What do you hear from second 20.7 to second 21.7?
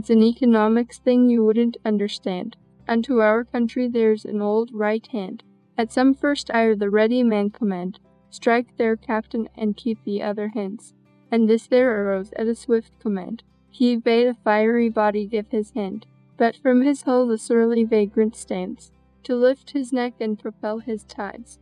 his tides.